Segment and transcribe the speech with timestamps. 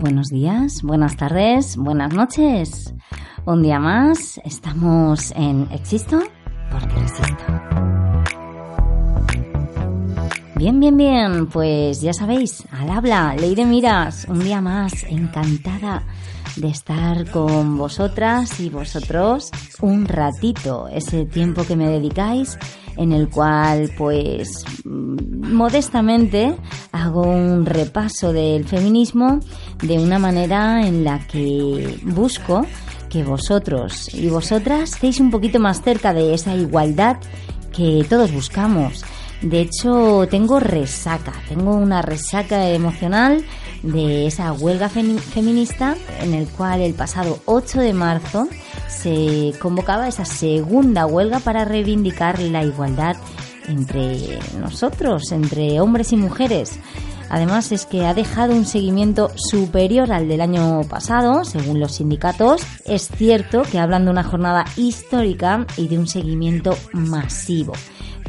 [0.00, 2.94] Buenos días, buenas tardes, buenas noches.
[3.44, 6.20] Un día más estamos en Existo
[6.70, 7.44] porque resisto.
[10.56, 16.02] Bien, bien, bien, pues ya sabéis, al habla, ley de miras, un día más, encantada
[16.56, 22.58] de estar con vosotras y vosotros un ratito, ese tiempo que me dedicáis
[22.96, 26.54] en el cual pues mm, modestamente
[26.92, 29.40] hago un repaso del feminismo
[29.82, 32.66] de una manera en la que busco
[33.08, 37.16] que vosotros y vosotras estéis un poquito más cerca de esa igualdad
[37.72, 39.04] que todos buscamos.
[39.42, 43.42] De hecho, tengo resaca, tengo una resaca emocional
[43.82, 48.48] de esa huelga feminista en el cual el pasado 8 de marzo
[48.88, 53.16] se convocaba esa segunda huelga para reivindicar la igualdad
[53.68, 56.78] entre nosotros, entre hombres y mujeres.
[57.30, 62.62] Además es que ha dejado un seguimiento superior al del año pasado, según los sindicatos.
[62.84, 67.72] Es cierto que hablan de una jornada histórica y de un seguimiento masivo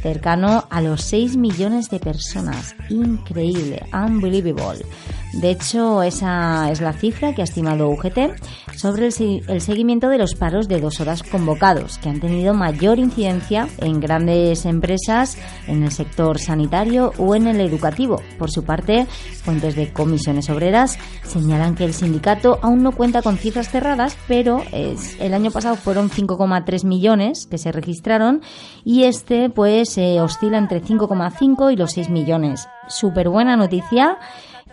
[0.02, 2.75] cercano a los 6 millones de personas.
[2.89, 4.85] Increíble, unbelievable.
[5.34, 8.36] De hecho, esa es la cifra que ha estimado UGT
[8.76, 13.70] sobre el, seguimiento de los paros de dos horas convocados, que han tenido mayor incidencia
[13.78, 15.38] en grandes empresas,
[15.68, 18.22] en el sector sanitario o en el educativo.
[18.38, 23.38] Por su parte, fuentes de comisiones obreras señalan que el sindicato aún no cuenta con
[23.38, 28.41] cifras cerradas, pero el año pasado fueron 5,3 millones que se registraron
[28.84, 32.68] y este pues oscila entre 5,5 y los 6 millones.
[32.88, 34.18] Súper buena noticia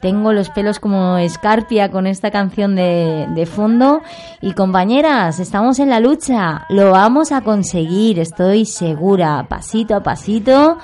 [0.00, 4.00] tengo los pelos como escarpia con esta canción de, fondo.
[4.40, 6.66] Y compañeras, estamos en la lucha.
[6.68, 9.46] Lo vamos a conseguir, estoy segura.
[9.48, 10.78] Pasito a pasito,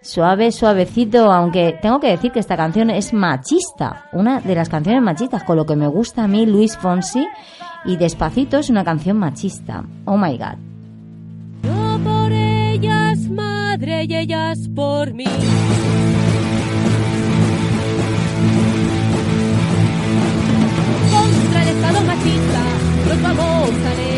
[0.00, 1.32] suave, suavecito.
[1.32, 4.06] Aunque tengo que decir que esta canción es machista.
[4.12, 7.26] Una de las canciones machistas, con lo que me gusta a mí, Luis Fonsi.
[7.84, 9.84] Y Despacito es una canción machista.
[10.04, 10.56] Oh my god.
[11.64, 15.26] Yo por ellas, madre, y ellas por mí.
[21.82, 24.11] Vamos a levantar.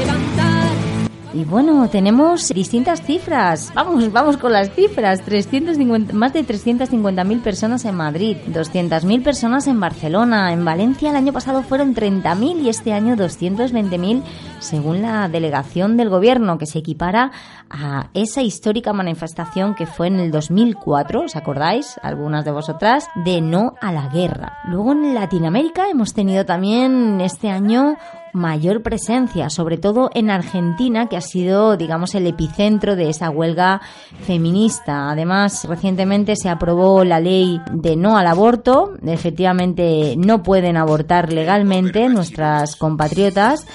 [1.34, 3.72] Y bueno, tenemos distintas cifras.
[3.74, 5.20] Vamos, vamos con las cifras.
[5.22, 10.52] 350, más de 350.000 personas en Madrid, 200.000 personas en Barcelona.
[10.52, 14.22] En Valencia el año pasado fueron 30.000 y este año 220.000
[14.60, 17.32] según la delegación del gobierno, que se equipara
[17.68, 21.98] a esa histórica manifestación que fue en el 2004, ¿os acordáis?
[22.02, 24.58] Algunas de vosotras, de no a la guerra.
[24.68, 27.96] Luego en Latinoamérica hemos tenido también este año
[28.34, 33.80] mayor presencia, sobre todo en Argentina, que ha sido, digamos, el epicentro de esa huelga
[34.26, 35.10] feminista.
[35.10, 38.92] Además, recientemente se aprobó la ley de no al aborto.
[39.06, 43.66] Efectivamente, no pueden abortar legalmente nuestras compatriotas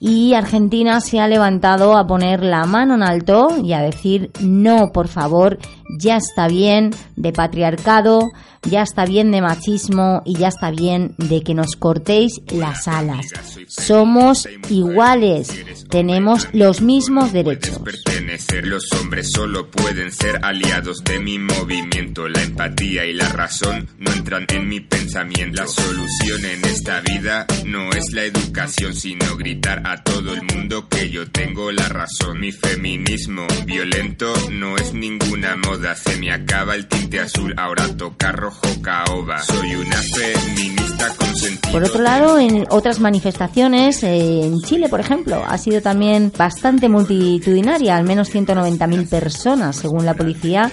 [0.00, 4.92] y Argentina se ha levantado a poner la mano en alto y a decir no,
[4.92, 5.58] por favor,
[5.98, 8.30] ya está bien de patriarcado,
[8.62, 13.26] ya está bien de machismo y ya está bien de que nos cortéis las alas.
[13.68, 17.78] Somos iguales, tenemos los mismos derechos.
[17.78, 22.28] Pertenecer, los hombres solo pueden ser aliados de mi movimiento.
[22.28, 25.62] La empatía y la razón no entran en mi pensamiento.
[25.62, 30.88] La solución en esta vida no es la educación, sino gritar a todo el mundo
[30.88, 32.40] que yo tengo la razón.
[32.40, 38.32] Mi feminismo violento no es ninguna moda, se me acaba el tinte azul, ahora toca
[38.32, 39.42] rojo caoba.
[39.42, 41.72] Soy una feminista con sentido.
[41.72, 46.88] Por otro lado, en otras manifestaciones, eh, en Chile, por ejemplo, ha sido también bastante
[46.88, 50.70] multitudinaria, al menos 190.000 personas, según la policía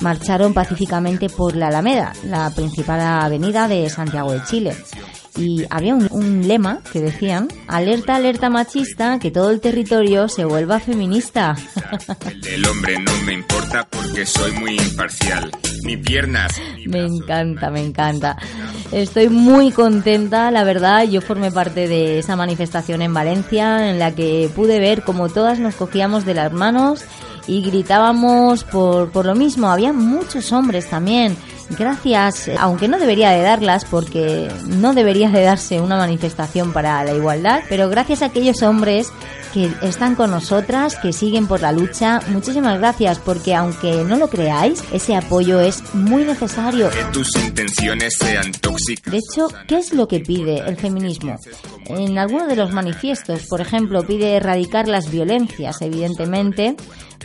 [0.00, 4.76] marcharon pacíficamente por la Alameda, la principal avenida de Santiago de Chile
[5.36, 10.78] y había un, lema que decían, alerta, alerta machista, que todo el territorio se vuelva
[10.78, 11.56] feminista.
[12.46, 15.50] El hombre no me importa porque soy muy imparcial.
[15.84, 16.60] Ni piernas.
[16.86, 18.36] me encanta, me encanta.
[18.92, 21.04] Estoy muy contenta, la verdad.
[21.08, 25.58] Yo formé parte de esa manifestación en Valencia en la que pude ver cómo todas
[25.58, 27.04] nos cogíamos de las manos
[27.48, 29.70] y gritábamos por, por lo mismo.
[29.70, 31.36] Había muchos hombres también
[31.78, 37.12] gracias, aunque no debería de darlas porque no debería de darse una manifestación para la
[37.12, 39.12] igualdad, pero gracias a aquellos hombres
[39.52, 44.28] que están con nosotras, que siguen por la lucha, muchísimas gracias porque aunque no lo
[44.28, 46.88] creáis, ese apoyo es muy necesario.
[46.90, 49.12] Que tus intenciones sean tóxicas.
[49.12, 51.36] De hecho, ¿qué es lo que pide el feminismo?
[51.86, 56.76] En alguno de los manifiestos, por ejemplo, pide erradicar las violencias, evidentemente,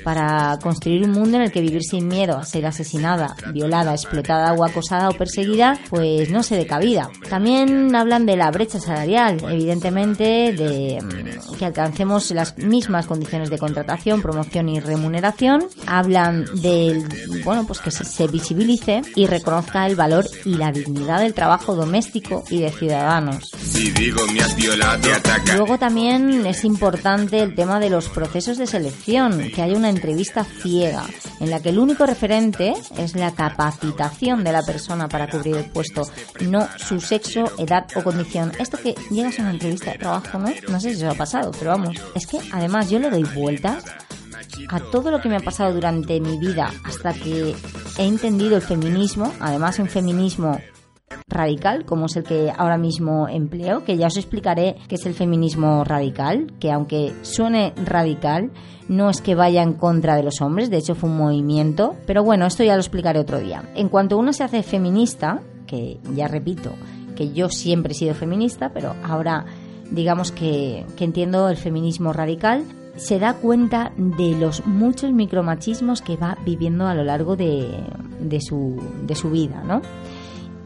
[0.03, 4.53] para construir un mundo en el que vivir sin miedo a ser asesinada, violada, explotada
[4.53, 7.09] o acosada o perseguida, pues no se dé cabida.
[7.29, 13.57] También hablan de la brecha salarial, evidentemente, de mm, que alcancemos las mismas condiciones de
[13.57, 15.65] contratación, promoción y remuneración.
[15.85, 17.05] Hablan del,
[17.43, 22.43] bueno, pues que se visibilice y reconozca el valor y la dignidad del trabajo doméstico
[22.49, 23.51] y de ciudadanos.
[23.61, 25.55] Si digo me has violado, te ataca.
[25.55, 30.43] Luego también es importante el tema de los procesos de selección, que hay una entrevista
[30.43, 31.05] ciega,
[31.39, 35.65] en la que el único referente es la capacitación de la persona para cubrir el
[35.65, 36.03] puesto,
[36.41, 38.51] no su sexo, edad o condición.
[38.59, 40.49] Esto que llegas a una entrevista de trabajo, ¿no?
[40.69, 43.83] No sé si eso ha pasado, pero vamos, es que además yo le doy vueltas
[44.69, 47.55] a todo lo que me ha pasado durante mi vida hasta que
[47.97, 50.59] he entendido el feminismo, además un feminismo
[51.29, 55.13] radical, como es el que ahora mismo empleo, que ya os explicaré qué es el
[55.13, 58.51] feminismo radical, que aunque suene radical,
[58.87, 62.23] no es que vaya en contra de los hombres, de hecho fue un movimiento, pero
[62.23, 63.69] bueno, esto ya lo explicaré otro día.
[63.75, 66.71] En cuanto uno se hace feminista, que ya repito,
[67.17, 69.45] que yo siempre he sido feminista, pero ahora
[69.91, 72.63] digamos que, que entiendo el feminismo radical,
[72.95, 77.83] se da cuenta de los muchos micromachismos que va viviendo a lo largo de,
[78.21, 79.81] de, su, de su vida, ¿no?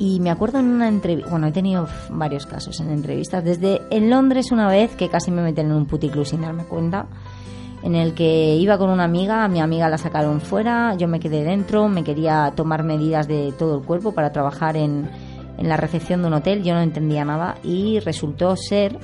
[0.01, 4.09] Y me acuerdo en una entrevista, bueno, he tenido varios casos en entrevistas, desde en
[4.09, 7.05] Londres una vez que casi me meten en un puticlub sin darme cuenta,
[7.83, 11.19] en el que iba con una amiga, a mi amiga la sacaron fuera, yo me
[11.19, 15.07] quedé dentro, me quería tomar medidas de todo el cuerpo para trabajar en,
[15.59, 18.97] en la recepción de un hotel, yo no entendía nada y resultó ser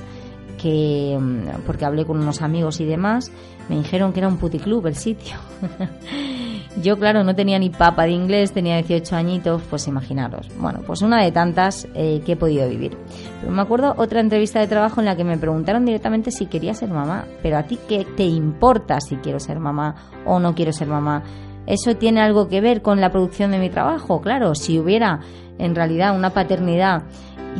[0.60, 3.30] que, mm, porque hablé con unos amigos y demás,
[3.68, 5.36] me dijeron que era un puticlub el sitio.
[6.82, 10.48] Yo, claro, no tenía ni papa de inglés, tenía 18 añitos, pues imaginaros.
[10.58, 12.96] Bueno, pues una de tantas eh, que he podido vivir.
[13.40, 16.74] Pero me acuerdo otra entrevista de trabajo en la que me preguntaron directamente si quería
[16.74, 17.24] ser mamá.
[17.42, 19.94] Pero a ti, ¿qué te importa si quiero ser mamá
[20.24, 21.22] o no quiero ser mamá?
[21.66, 24.20] ¿Eso tiene algo que ver con la producción de mi trabajo?
[24.20, 25.20] Claro, si hubiera
[25.58, 27.02] en realidad una paternidad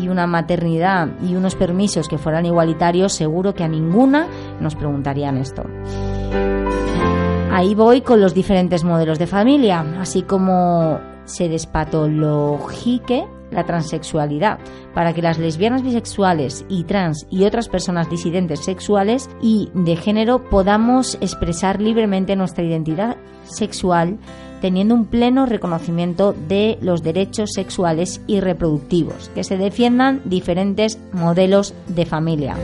[0.00, 4.26] y una maternidad y unos permisos que fueran igualitarios, seguro que a ninguna
[4.60, 5.64] nos preguntarían esto.
[7.50, 14.58] Ahí voy con los diferentes modelos de familia, así como se despatologique la transexualidad,
[14.94, 20.44] para que las lesbianas bisexuales y trans y otras personas disidentes sexuales y de género
[20.50, 24.18] podamos expresar libremente nuestra identidad sexual
[24.60, 31.74] teniendo un pleno reconocimiento de los derechos sexuales y reproductivos, que se defiendan diferentes modelos
[31.86, 32.56] de familia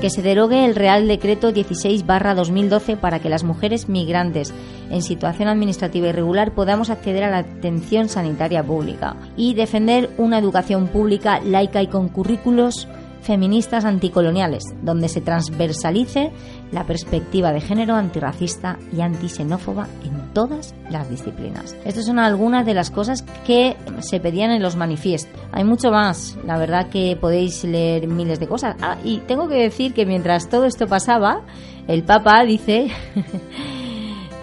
[0.00, 4.54] que se derogue el Real Decreto 16-2012 para que las mujeres migrantes
[4.90, 10.86] en situación administrativa irregular podamos acceder a la atención sanitaria pública y defender una educación
[10.86, 12.86] pública laica y con currículos
[13.22, 16.32] feministas anticoloniales, donde se transversalice
[16.72, 21.76] la perspectiva de género antirracista y antisenófoba en todas las disciplinas.
[21.84, 25.40] Estas son algunas de las cosas que se pedían en los manifiestos.
[25.52, 28.76] Hay mucho más, la verdad que podéis leer miles de cosas.
[28.80, 31.42] Ah, y tengo que decir que mientras todo esto pasaba,
[31.86, 32.88] el Papa dice...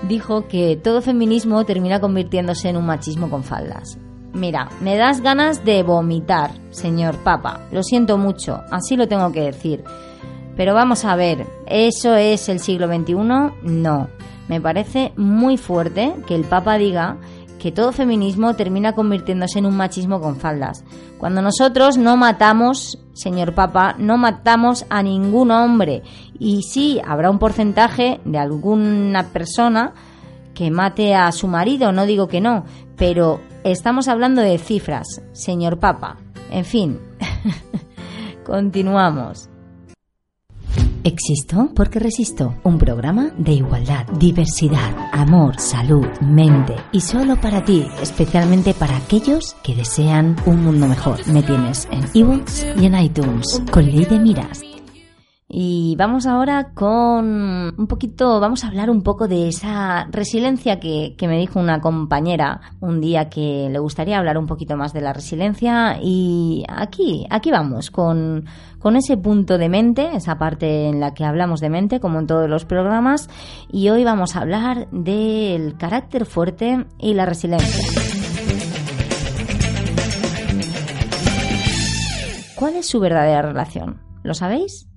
[0.08, 3.98] dijo que todo feminismo termina convirtiéndose en un machismo con faldas.
[4.36, 7.62] Mira, me das ganas de vomitar, señor Papa.
[7.72, 9.86] Lo siento mucho, así lo tengo que decir.
[10.58, 13.14] Pero vamos a ver, ¿eso es el siglo XXI?
[13.64, 14.10] No.
[14.50, 17.16] Me parece muy fuerte que el Papa diga
[17.60, 20.84] que todo feminismo termina convirtiéndose en un machismo con faldas.
[21.18, 26.04] Cuando nosotros no matamos, señor Papa, no matamos a ningún hombre.
[26.38, 29.94] Y sí, habrá un porcentaje de alguna persona
[30.56, 32.66] que mate a su marido, no digo que no,
[32.98, 36.18] pero estamos hablando de cifras, señor Papa.
[36.52, 37.00] En fin,
[38.46, 39.50] continuamos.
[41.06, 42.56] Existo porque resisto.
[42.64, 46.76] Un programa de igualdad, diversidad, amor, salud, mente.
[46.92, 51.20] Y solo para ti, especialmente para aquellos que desean un mundo mejor.
[51.28, 54.75] Me tienes en ebooks y en iTunes con Ley de Miras.
[55.58, 61.16] Y vamos ahora con un poquito, vamos a hablar un poco de esa resiliencia que,
[61.18, 65.00] que me dijo una compañera un día que le gustaría hablar un poquito más de
[65.00, 65.98] la resiliencia.
[66.02, 68.44] Y aquí, aquí vamos, con,
[68.80, 72.28] con ese punto de mente, esa parte en la que hablamos de mente, como en
[72.28, 73.30] todos los programas.
[73.72, 77.86] Y hoy vamos a hablar del carácter fuerte y la resiliencia.
[82.56, 84.02] ¿Cuál es su verdadera relación?
[84.22, 84.90] ¿Lo sabéis?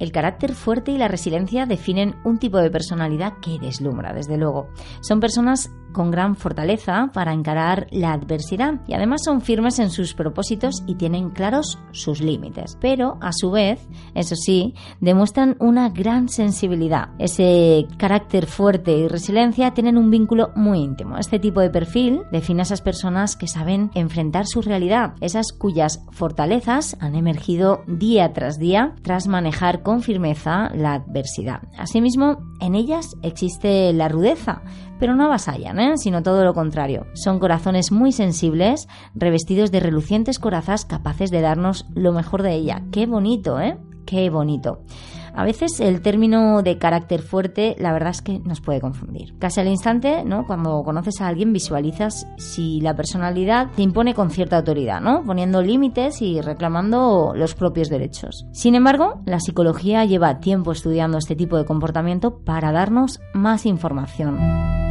[0.00, 4.70] El carácter fuerte y la resiliencia definen un tipo de personalidad que deslumbra, desde luego.
[5.00, 10.14] Son personas con gran fortaleza para encarar la adversidad y además son firmes en sus
[10.14, 12.76] propósitos y tienen claros sus límites.
[12.80, 17.10] Pero a su vez, eso sí, demuestran una gran sensibilidad.
[17.18, 21.18] Ese carácter fuerte y resiliencia tienen un vínculo muy íntimo.
[21.18, 26.04] Este tipo de perfil define a esas personas que saben enfrentar su realidad, esas cuyas
[26.10, 31.62] fortalezas han emergido día tras día tras manejar con firmeza la adversidad.
[31.78, 34.62] Asimismo, en ellas existe la rudeza,
[35.00, 35.94] pero no avasallan, ¿eh?
[35.96, 37.06] sino todo lo contrario.
[37.14, 42.82] Son corazones muy sensibles, revestidos de relucientes corazas capaces de darnos lo mejor de ella.
[42.92, 43.78] Qué bonito, ¿eh?
[44.06, 44.82] Qué bonito.
[45.34, 49.38] A veces el término de carácter fuerte, la verdad es que nos puede confundir.
[49.38, 50.46] Casi al instante, ¿no?
[50.46, 55.22] Cuando conoces a alguien, visualizas si la personalidad te impone con cierta autoridad, ¿no?
[55.24, 58.46] Poniendo límites y reclamando los propios derechos.
[58.52, 64.89] Sin embargo, la psicología lleva tiempo estudiando este tipo de comportamiento para darnos más información.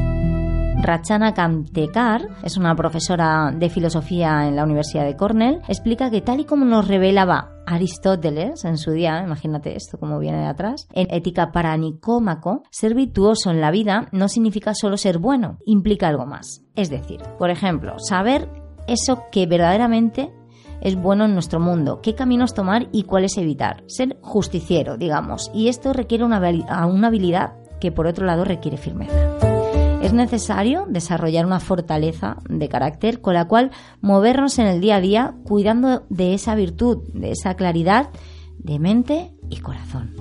[0.81, 6.39] Rachana Kantekar es una profesora de filosofía en la Universidad de Cornell, explica que tal
[6.39, 11.13] y como nos revelaba Aristóteles en su día, imagínate esto como viene de atrás, en
[11.13, 16.25] Ética para Nicómaco, ser virtuoso en la vida no significa solo ser bueno, implica algo
[16.25, 16.63] más.
[16.75, 18.49] Es decir, por ejemplo, saber
[18.87, 20.31] eso que verdaderamente
[20.81, 23.83] es bueno en nuestro mundo, qué caminos tomar y cuáles evitar.
[23.87, 26.39] Ser justiciero, digamos, y esto requiere una,
[26.87, 29.48] una habilidad que por otro lado requiere firmeza.
[30.09, 33.69] Es necesario desarrollar una fortaleza de carácter con la cual
[34.01, 38.09] movernos en el día a día cuidando de esa virtud, de esa claridad
[38.57, 40.15] de mente y corazón.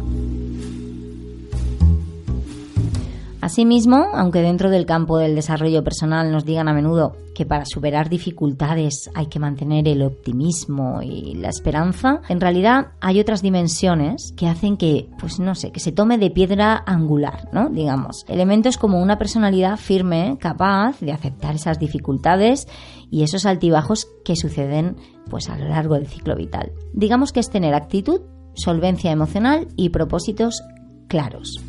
[3.48, 8.10] Asimismo, aunque dentro del campo del desarrollo personal nos digan a menudo que para superar
[8.10, 14.48] dificultades hay que mantener el optimismo y la esperanza, en realidad hay otras dimensiones que
[14.48, 17.70] hacen que, pues no sé, que se tome de piedra angular, ¿no?
[17.70, 22.68] Digamos, elementos como una personalidad firme, capaz de aceptar esas dificultades
[23.10, 24.96] y esos altibajos que suceden
[25.30, 26.72] pues a lo largo del ciclo vital.
[26.92, 28.20] Digamos que es tener actitud,
[28.52, 30.62] solvencia emocional y propósitos
[31.08, 31.64] claros.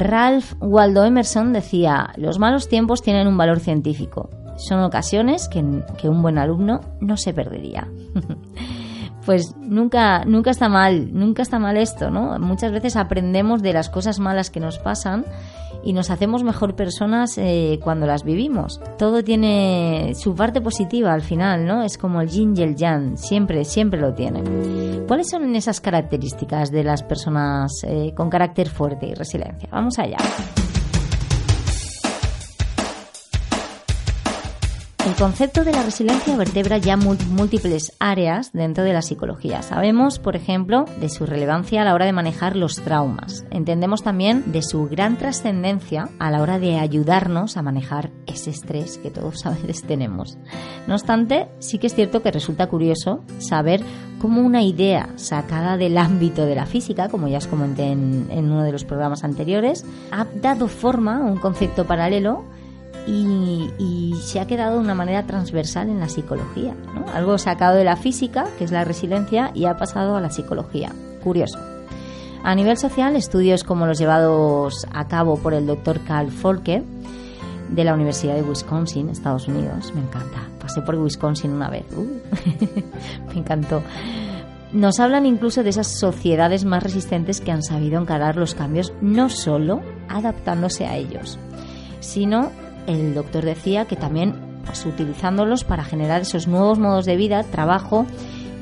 [0.00, 4.30] Ralph Waldo Emerson decía, los malos tiempos tienen un valor científico.
[4.56, 5.60] Son ocasiones que,
[6.08, 7.88] un buen alumno no se perdería.
[9.26, 12.38] pues nunca, nunca está mal, nunca está mal esto, ¿no?
[12.38, 15.24] Muchas veces aprendemos de las cosas malas que nos pasan
[15.82, 18.80] y nos hacemos mejor personas eh, cuando las vivimos.
[18.98, 21.82] Todo tiene su parte positiva al final, ¿no?
[21.82, 24.42] Es como el yin y el yang, siempre, siempre lo tiene.
[25.06, 29.68] ¿Cuáles son esas características de las personas eh, con carácter fuerte y resiliencia?
[29.72, 30.18] Vamos allá.
[35.06, 39.62] El concepto de la resiliencia vertebra ya múltiples áreas dentro de la psicología.
[39.62, 43.46] Sabemos, por ejemplo, de su relevancia a la hora de manejar los traumas.
[43.50, 48.98] Entendemos también de su gran trascendencia a la hora de ayudarnos a manejar ese estrés
[48.98, 50.36] que todos a veces tenemos.
[50.86, 53.80] No obstante, sí que es cierto que resulta curioso saber
[54.20, 58.50] cómo una idea sacada del ámbito de la física, como ya os comenté en, en
[58.50, 62.44] uno de los programas anteriores, ha dado forma a un concepto paralelo
[63.06, 66.74] y, se ha quedado de una manera transversal en la psicología.
[67.14, 70.92] Algo sacado de la física, que es la resiliencia, y ha pasado a la psicología.
[71.24, 71.58] Curioso.
[72.44, 76.82] A nivel social, estudios como los llevados a cabo por el doctor Carl Folke
[77.70, 80.48] de la Universidad de Wisconsin, Estados Unidos, me encanta.
[80.60, 82.06] Pasé por Wisconsin una vez, uh,
[83.28, 83.82] me encantó.
[84.72, 89.28] Nos hablan incluso de esas sociedades más resistentes que han sabido encarar los cambios no
[89.28, 91.38] solo adaptándose a ellos,
[91.98, 92.50] sino
[92.86, 98.06] el doctor decía que también pues, utilizándolos para generar esos nuevos modos de vida, trabajo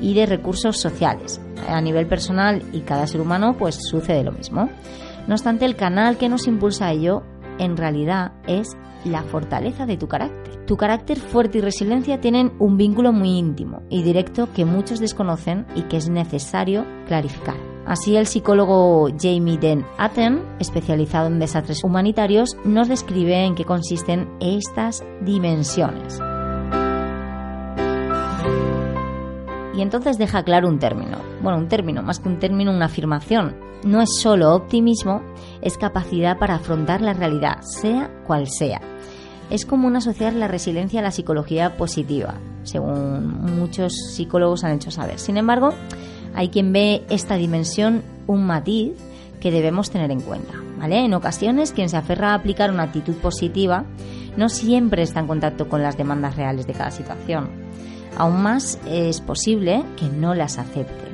[0.01, 1.41] y de recursos sociales.
[1.67, 4.69] A nivel personal y cada ser humano pues sucede lo mismo.
[5.27, 7.23] No obstante, el canal que nos impulsa a ello
[7.59, 10.65] en realidad es la fortaleza de tu carácter.
[10.65, 15.65] Tu carácter fuerte y resiliencia tienen un vínculo muy íntimo y directo que muchos desconocen
[15.75, 17.68] y que es necesario clarificar.
[17.89, 24.29] Así el psicólogo Jamie Den Atten, especializado en desastres humanitarios, nos describe en qué consisten
[24.39, 26.19] estas dimensiones.
[29.75, 31.17] Y entonces deja claro un término.
[31.41, 33.55] Bueno, un término, más que un término, una afirmación.
[33.83, 35.23] No es solo optimismo,
[35.63, 38.81] es capacidad para afrontar la realidad, sea cual sea.
[39.49, 45.17] Es común asociar la resiliencia a la psicología positiva, según muchos psicólogos han hecho saber.
[45.17, 45.73] Sin embargo,
[46.35, 48.93] hay quien ve esta dimensión un matiz
[49.39, 50.53] que debemos tener en cuenta.
[50.77, 51.03] ¿vale?
[51.03, 53.85] En ocasiones, quien se aferra a aplicar una actitud positiva
[54.37, 57.49] no siempre está en contacto con las demandas reales de cada situación.
[58.17, 61.09] Aún más es posible que no las acepte.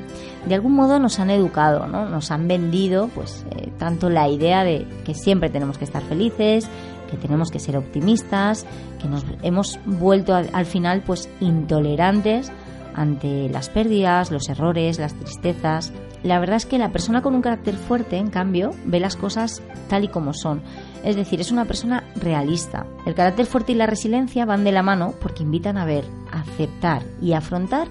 [0.47, 2.07] De algún modo nos han educado, ¿no?
[2.07, 6.69] Nos han vendido, pues, eh, tanto la idea de que siempre tenemos que estar felices,
[7.09, 8.65] que tenemos que ser optimistas,
[9.01, 12.51] que nos hemos vuelto al final, pues, intolerantes
[12.95, 15.91] ante las pérdidas, los errores, las tristezas.
[16.23, 19.61] La verdad es que la persona con un carácter fuerte, en cambio, ve las cosas
[19.89, 20.61] tal y como son.
[21.03, 22.87] Es decir, es una persona realista.
[23.05, 27.03] El carácter fuerte y la resiliencia van de la mano porque invitan a ver, aceptar
[27.21, 27.89] y afrontar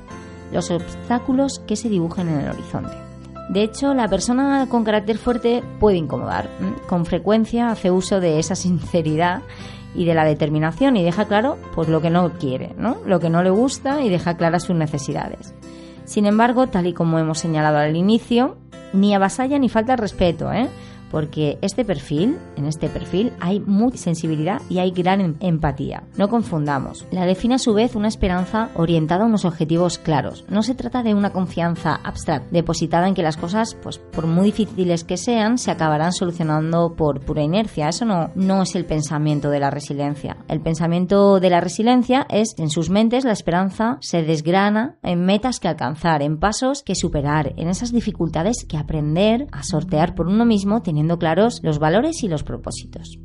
[0.53, 2.97] los obstáculos que se dibujen en el horizonte.
[3.51, 6.49] De hecho, la persona con carácter fuerte puede incomodar.
[6.89, 9.43] Con frecuencia hace uso de esa sinceridad
[9.95, 12.99] y de la determinación y deja claro pues lo que no quiere, ¿no?
[13.07, 15.55] Lo que no le gusta y deja claras sus necesidades.
[16.05, 18.57] Sin embargo, tal y como hemos señalado al inicio,
[18.93, 20.69] ni avasalla ni falta el respeto, ¿eh?
[21.15, 26.03] Porque este perfil, en este perfil hay mucha sensibilidad y hay gran em-, empatía.
[26.17, 27.07] No confundamos.
[27.13, 30.45] La define a su vez una esperanza orientada a unos objetivos claros.
[30.49, 34.47] No se trata de una confianza abstracta, depositada en que las cosas, pues por muy
[34.47, 37.91] difíciles que sean, se acabarán solucionando por pura inercia.
[37.91, 40.39] Eso no, no es el pensamiento de la resiliencia.
[40.49, 45.61] El pensamiento de la resiliencia es, en sus mentes, la esperanza se desgrana en metas
[45.61, 50.45] que alcanzar, en pasos que superar, en esas dificultades que aprender a sortear por uno
[50.45, 53.19] mismo teniendo claros los valores y los propósitos.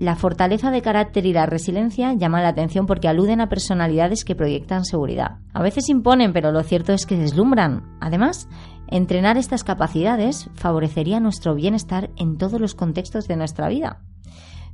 [0.00, 4.34] La fortaleza de carácter y la resiliencia llaman la atención porque aluden a personalidades que
[4.34, 5.40] proyectan seguridad.
[5.52, 7.98] A veces imponen, pero lo cierto es que deslumbran.
[8.00, 8.48] Además,
[8.88, 14.00] entrenar estas capacidades favorecería nuestro bienestar en todos los contextos de nuestra vida.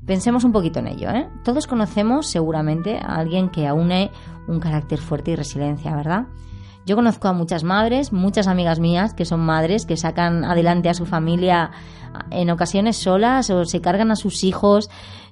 [0.06, 1.10] Pensemos un poquito en ello.
[1.10, 1.28] ¿eh?
[1.42, 4.12] Todos conocemos seguramente a alguien que aúne
[4.46, 6.26] un carácter fuerte y resiliencia, ¿verdad?
[6.86, 10.94] Yo conozco a muchas madres, muchas amigas mías que son madres, que sacan adelante a
[10.94, 11.72] su familia
[12.30, 14.88] en ocasiones solas o se cargan a sus hijos.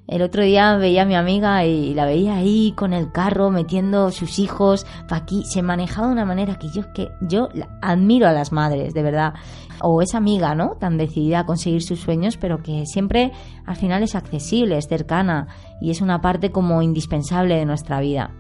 [0.08, 4.10] El otro día veía a mi amiga y la veía ahí con el carro metiendo
[4.10, 5.44] sus hijos aquí.
[5.44, 7.48] Se manejaba de una manera que yo que yo
[7.80, 9.34] admiro a las madres, de verdad.
[9.80, 10.76] O esa amiga, ¿no?
[10.80, 13.30] Tan decidida a conseguir sus sueños, pero que siempre
[13.64, 15.46] al final es accesible, es cercana
[15.80, 18.32] y es una parte como indispensable de nuestra vida.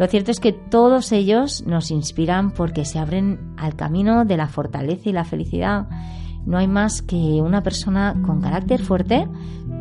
[0.00, 4.48] Lo cierto es que todos ellos nos inspiran porque se abren al camino de la
[4.48, 5.90] fortaleza y la felicidad.
[6.46, 9.28] No hay más que una persona con carácter fuerte,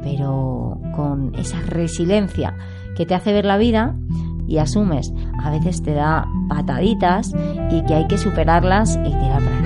[0.04, 2.54] pero con esa resiliencia
[2.98, 3.96] que te hace ver la vida
[4.46, 5.14] y asumes.
[5.42, 7.32] A veces te da pataditas
[7.72, 9.59] y que hay que superarlas y tirar para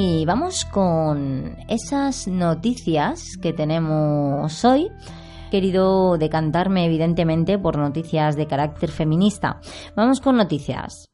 [0.00, 4.92] y vamos con esas noticias que tenemos hoy.
[5.50, 9.60] Querido decantarme evidentemente por noticias de carácter feminista.
[9.96, 11.08] Vamos con noticias.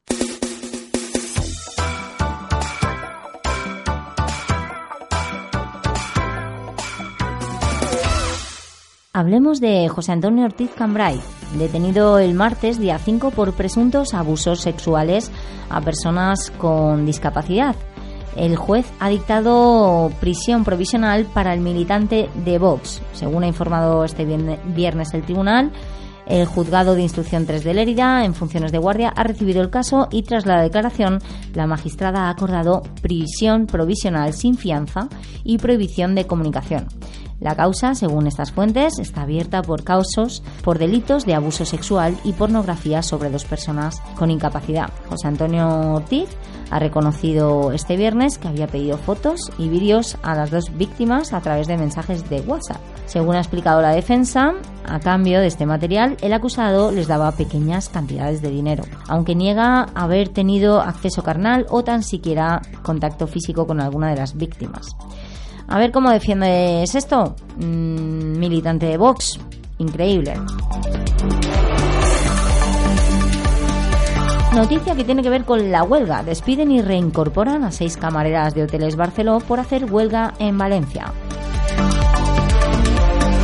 [9.13, 11.19] Hablemos de José Antonio Ortiz Cambrai,
[11.57, 15.31] detenido el martes día 5 por presuntos abusos sexuales
[15.69, 17.75] a personas con discapacidad
[18.35, 23.01] el juez ha dictado prisión provisional para el militante de Vox.
[23.13, 25.71] Según ha informado este viernes el tribunal,
[26.25, 30.07] el juzgado de instrucción 3 de Lérida, en funciones de guardia, ha recibido el caso
[30.11, 31.19] y tras la declaración,
[31.53, 35.07] la magistrada ha acordado prisión provisional sin fianza
[35.43, 36.87] y prohibición de comunicación.
[37.41, 42.33] La causa, según estas fuentes, está abierta por causos por delitos de abuso sexual y
[42.33, 44.89] pornografía sobre dos personas con incapacidad.
[45.09, 46.29] José Antonio Ortiz
[46.71, 51.41] ha reconocido este viernes que había pedido fotos y vídeos a las dos víctimas a
[51.41, 52.81] través de mensajes de WhatsApp.
[53.05, 54.53] Según ha explicado la defensa,
[54.87, 59.87] a cambio de este material, el acusado les daba pequeñas cantidades de dinero, aunque niega
[59.93, 64.95] haber tenido acceso carnal o tan siquiera contacto físico con alguna de las víctimas.
[65.67, 69.39] A ver cómo defiendes esto, mm, militante de Vox.
[69.77, 70.33] Increíble.
[74.55, 76.23] Noticia que tiene que ver con la huelga.
[76.23, 81.11] Despiden y reincorporan a seis camareras de hoteles Barceló por hacer huelga en Valencia.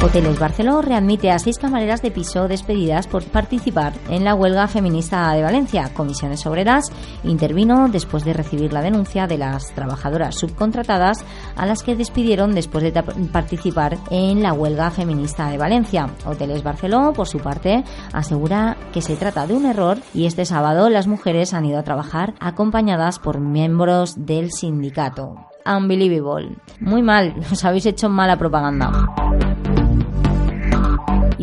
[0.03, 5.31] Hoteles Barceló readmite a seis camareras de piso despedidas por participar en la huelga feminista
[5.31, 5.91] de Valencia.
[5.93, 6.91] Comisiones Obreras
[7.23, 11.23] intervino después de recibir la denuncia de las trabajadoras subcontratadas
[11.55, 16.09] a las que despidieron después de participar en la huelga feminista de Valencia.
[16.25, 20.89] Hoteles Barceló, por su parte, asegura que se trata de un error y este sábado
[20.89, 25.35] las mujeres han ido a trabajar acompañadas por miembros del sindicato.
[25.63, 26.57] Unbelievable.
[26.79, 28.89] Muy mal, os habéis hecho mala propaganda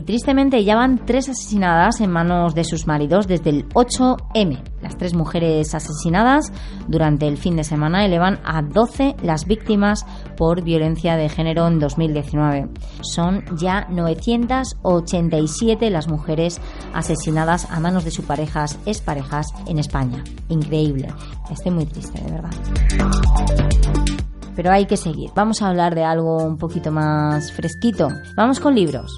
[0.02, 4.62] Tristemente ya van tres asesinadas en manos de sus maridos desde el 8M.
[4.82, 6.52] Las tres mujeres asesinadas
[6.86, 10.06] durante el fin de semana elevan a 12 las víctimas
[10.36, 12.68] por violencia de género en 2019.
[13.02, 16.60] Son ya 987 las mujeres
[16.94, 20.24] asesinadas a manos de sus parejas, exparejas en España.
[20.48, 21.08] Increíble.
[21.50, 22.50] Estoy muy triste, de verdad
[24.58, 25.30] pero hay que seguir.
[25.36, 28.08] Vamos a hablar de algo un poquito más fresquito.
[28.34, 29.16] Vamos con libros.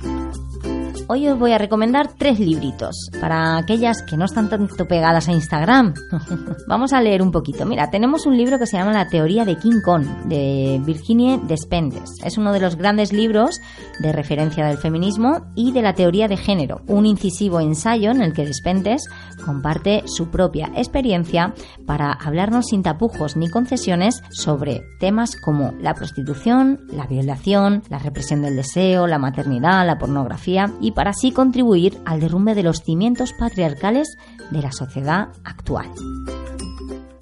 [1.12, 5.33] Hoy os voy a recomendar tres libritos para aquellas que no están tanto pegadas a
[5.33, 5.92] Instagram.
[6.68, 7.66] Vamos a leer un poquito.
[7.66, 12.12] Mira, tenemos un libro que se llama La teoría de King Kong de Virginie Despentes.
[12.25, 13.61] Es uno de los grandes libros
[13.99, 18.33] de referencia del feminismo y de la teoría de género, un incisivo ensayo en el
[18.33, 19.03] que Despentes
[19.44, 21.55] comparte su propia experiencia
[21.87, 28.42] para hablarnos sin tapujos ni concesiones sobre temas como la prostitución, la violación, la represión
[28.42, 33.33] del deseo, la maternidad, la pornografía y para así contribuir al derrumbe de los cimientos
[33.33, 34.19] patriarcales
[34.51, 35.91] de la sociedad actual.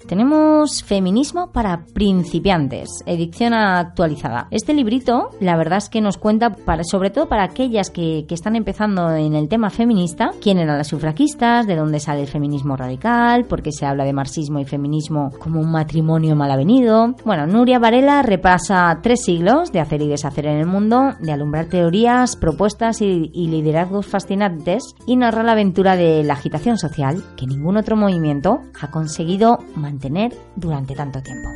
[0.09, 4.47] Tenemos Feminismo para principiantes, edición actualizada.
[4.49, 8.33] Este librito, la verdad es que nos cuenta, para, sobre todo para aquellas que, que
[8.33, 12.75] están empezando en el tema feminista, quién eran las sufragistas, de dónde sale el feminismo
[12.75, 17.13] radical, por qué se habla de marxismo y feminismo como un matrimonio mal avenido.
[17.23, 21.65] Bueno, Nuria Varela repasa tres siglos de hacer y deshacer en el mundo, de alumbrar
[21.65, 27.45] teorías, propuestas y, y liderazgos fascinantes y narra la aventura de la agitación social que
[27.45, 31.49] ningún otro movimiento ha conseguido mantener tener durante tanto tiempo.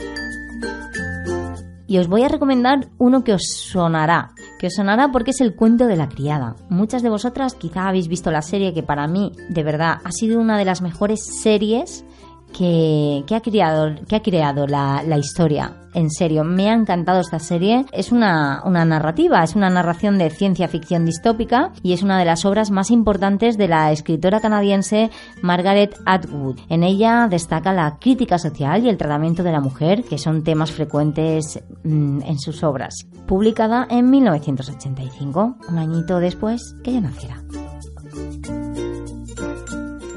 [1.87, 5.55] Y os voy a recomendar uno que os sonará, que os sonará porque es el
[5.55, 6.55] cuento de la criada.
[6.69, 10.39] Muchas de vosotras quizá habéis visto la serie que para mí, de verdad, ha sido
[10.39, 12.05] una de las mejores series
[12.53, 15.73] que, ha creado, que ha creado la, la, historia.
[15.93, 17.85] En serio, me ha encantado esta serie.
[17.91, 22.25] Es una, una narrativa, es una narración de ciencia ficción distópica y es una de
[22.25, 25.11] las obras más importantes de la escritora canadiense
[25.41, 26.59] Margaret Atwood.
[26.69, 30.71] En ella destaca la crítica social y el tratamiento de la mujer, que son temas
[30.71, 33.05] frecuentes mmm, en sus obras.
[33.27, 37.43] Publicada en 1985, un añito después que yo naciera.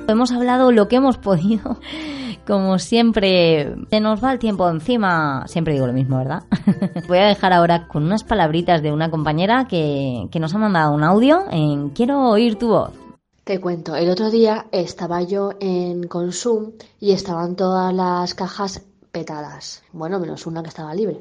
[0.09, 1.81] Hemos hablado lo que hemos podido
[2.46, 5.44] como siempre, se nos va el tiempo encima.
[5.48, 6.44] Siempre digo lo mismo, ¿verdad?
[7.09, 10.94] Voy a dejar ahora con unas palabritas de una compañera que, que nos ha mandado
[10.94, 12.92] un audio en Quiero oír tu voz.
[13.44, 18.82] Te cuento, el otro día estaba yo en Consum y estaban todas las cajas
[19.12, 19.82] petadas.
[19.92, 21.20] Bueno, menos una que estaba libre.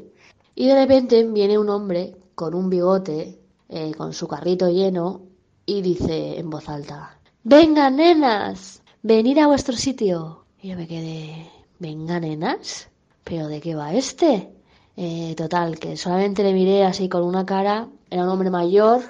[0.56, 5.22] Y de repente viene un hombre con un bigote, eh, con su carrito lleno,
[5.66, 10.45] y dice en voz alta, Venga, nenas, venid a vuestro sitio.
[10.66, 11.48] Y yo me quedé,
[11.78, 12.90] venga, nenas,
[13.24, 14.50] ¿pero de qué va este?
[14.98, 19.02] Eh, total, que solamente le miré así con una cara, era un hombre mayor,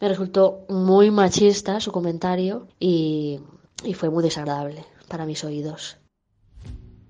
[0.00, 3.40] me resultó muy machista su comentario y,
[3.84, 5.98] y fue muy desagradable para mis oídos.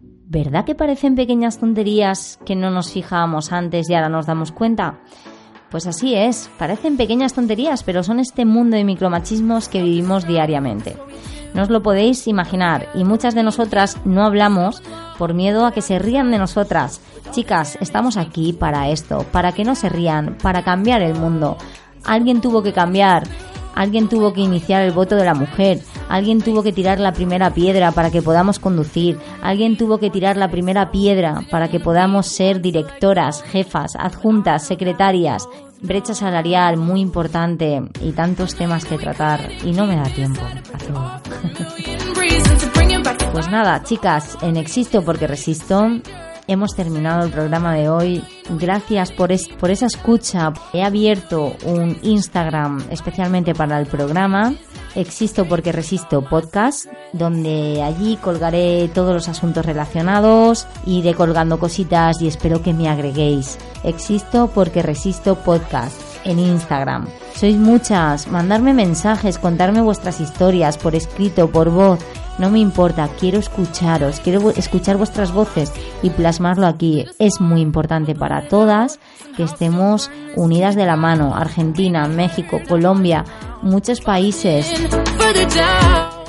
[0.00, 4.98] ¿Verdad que parecen pequeñas tonterías que no nos fijábamos antes y ahora nos damos cuenta?
[5.70, 10.96] Pues así es, parecen pequeñas tonterías, pero son este mundo de micromachismos que vivimos diariamente.
[11.56, 12.86] No os lo podéis imaginar.
[12.94, 14.82] Y muchas de nosotras no hablamos
[15.16, 17.00] por miedo a que se rían de nosotras.
[17.30, 21.56] Chicas, estamos aquí para esto, para que no se rían, para cambiar el mundo.
[22.04, 23.22] Alguien tuvo que cambiar,
[23.74, 27.54] alguien tuvo que iniciar el voto de la mujer, alguien tuvo que tirar la primera
[27.54, 32.26] piedra para que podamos conducir, alguien tuvo que tirar la primera piedra para que podamos
[32.26, 35.48] ser directoras, jefas, adjuntas, secretarias,
[35.80, 40.40] brecha salarial muy importante y tantos temas que tratar y no me da tiempo
[43.32, 45.86] pues nada, chicas, en Existo porque resisto
[46.46, 48.24] hemos terminado el programa de hoy.
[48.50, 50.52] Gracias por, es, por esa escucha.
[50.72, 54.54] He abierto un Instagram especialmente para el programa.
[54.96, 62.28] Existo porque resisto podcast, donde allí colgaré todos los asuntos relacionados, iré colgando cositas y
[62.28, 63.58] espero que me agreguéis.
[63.84, 67.06] Existo porque resisto podcast en Instagram.
[67.34, 72.00] Sois muchas, mandarme mensajes, contarme vuestras historias por escrito, por voz.
[72.38, 75.72] No me importa, quiero escucharos, quiero escuchar vuestras voces
[76.02, 77.06] y plasmarlo aquí.
[77.18, 79.00] Es muy importante para todas
[79.36, 81.34] que estemos unidas de la mano.
[81.34, 83.24] Argentina, México, Colombia,
[83.62, 84.70] muchos países.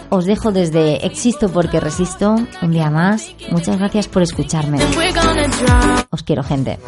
[0.09, 3.35] Os dejo desde Existo porque resisto un día más.
[3.49, 4.79] Muchas gracias por escucharme.
[6.09, 6.79] Os quiero, gente.